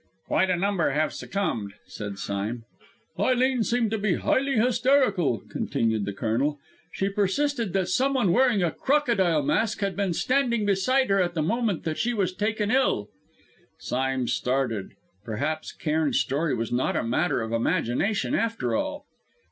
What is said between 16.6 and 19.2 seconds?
not a matter of imagination after all.